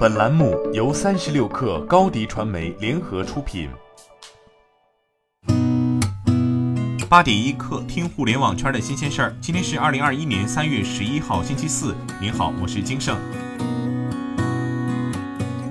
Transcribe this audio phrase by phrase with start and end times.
[0.00, 3.68] 本栏目由三十六氪高低传媒联合出品。
[7.06, 9.36] 八点一刻，听互联网圈的新鲜事儿。
[9.42, 11.94] 今天是二零二一年三月十一号，星期四。
[12.18, 13.14] 您好，我是金盛。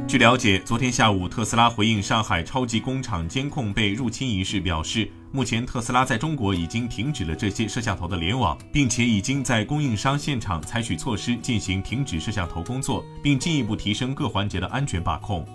[0.09, 15.45] 据了解，昨天下午，特斯拉回应上海超级工厂监控被入侵一事表示，目前特斯拉在中国已经停止了这些摄像头的联网，并且已经在供应商现场采取措施进行停止摄像头工作，并进一步提升各环节的安全把控。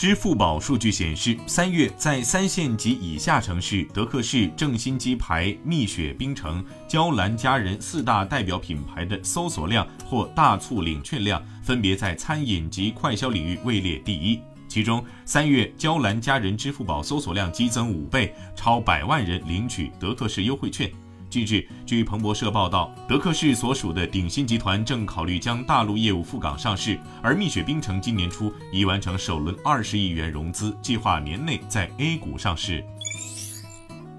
[0.00, 14.40] 支付宝数据显示，三月在三线及以下城市，德克士、正新鸡排、蜜雪冰城、娇兰佳人四大代表品牌的搜索量或大促领券量，分别在餐饮及快消领域位列第一。
[14.68, 20.90] 其中，三月娇兰佳人支付宝搜索量激增五倍，超百万人领取德克士优惠券。
[21.30, 32.84] 近日，据彭博社报道，德克士所属的鼎新集团正考虑将大陆业务赴港上市，而蜜雪冰城今年初已完成首轮二十亿元融资，计划年内在 A 股上市。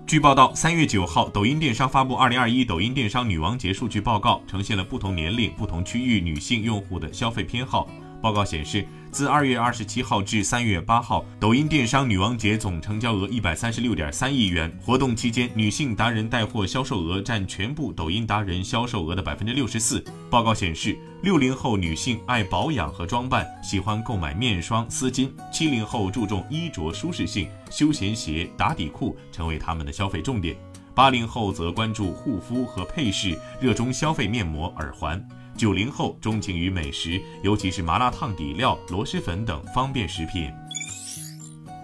[0.07, 7.89] 据报道，三月九号，抖音电商发布二零二一抖音电商女王节数据报告，呈现了不同年龄、不同区域女性用户的消费偏好。
[8.21, 14.71] 报告显示，自二月二十七号至三月八号，抖音电商女王节总成交额一百三十六点三亿元。
[14.85, 20.03] 活动期间，女性达人带货销售额占全部抖音达人销售额的百分之六十四。
[20.29, 30.55] 报告显示，六零后女性爱保养和装扮，喜欢购买面霜、丝巾；七零后注重衣着舒适性，休闲鞋、打底裤成为他们的消费重点；
[30.93, 35.27] 八零后则关注护肤和配饰，热衷消费面膜、耳环。
[35.61, 40.51] 九零后钟情于美食，尤其是麻辣烫底料、螺蛳粉等方便食品。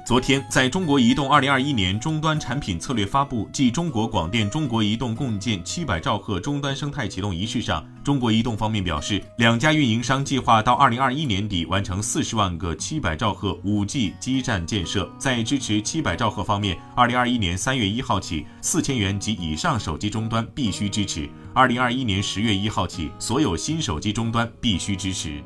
[0.07, 15.11] 昨天，在中国移动二零二一年终端产品策略发布暨中国广电、中国移动共建七百兆赫终端生态启动仪式上，中国移动方面表示，两家运营商计划到二零二一年底完成四十万个七百兆赫五 G 基站建设。
[15.19, 25.43] 在支持七百兆赫方面，二零二一年三月一号起，四千元及以上手机终端必须支持；二零二一年十月一号起，所有新手机终端必须支持。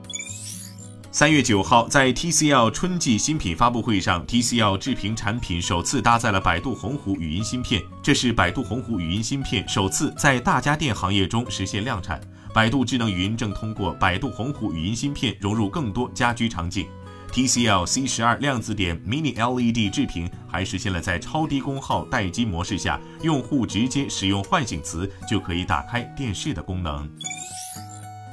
[1.13, 7.81] 三月九号，在 TCL 春季新品发布会上，TCL 智屏产品首次搭载了百度鸿鹄语音芯片。
[8.01, 12.22] 这是百度鸿鹄语音芯片首次在大家电行业中实现量产。
[12.53, 16.88] 百度智能语音正通过百度鸿鹄语音芯片融入更多家居场景。
[17.33, 27.09] TCL C 十二量子点 Mini LED 智屏还实现了在超低功耗待机模式下，用户直接使用唤醒词就可以打开电视的功能。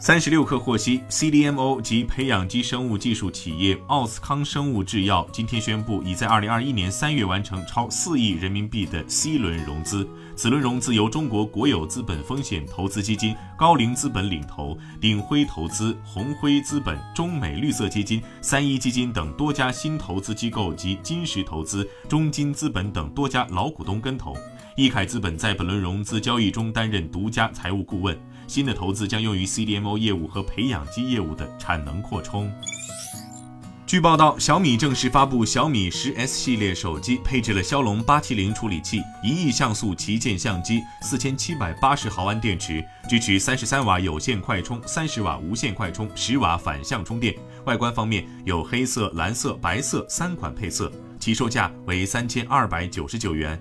[0.09, 10.09] 三十六氪获悉，CDMO 及培养基生物技术企业奥斯康生物制药今天宣布，已在二零二一年三月完成超四亿人民币的 C 轮融资。
[10.35, 24.35] 此轮融资由中国国有资本风险投资基金高瓴资本领投，鼎晖投资、红辉资本、中美绿色基金、三一基金等多家新投资机构及金石投资、中金资本等多家老股东跟投。
[24.79, 28.17] 易凯资本在本轮融资交易中担任独家财务顾问。
[28.47, 32.49] 新的投资将用于 CDMO 业务和培养基业务的产能扩充。
[33.85, 47.35] 据报道，小米正式发布小米十 S 系列手机，配置了骁龙八七零处理器，一亿像素旗舰相机，四千七百八十毫安电池，支持三十三瓦有线快充、三十瓦无线快充、十瓦反向充电。
[47.65, 53.61] 外观方面有黑色、蓝色、白色三款配色，起售价为三千二百九十九元。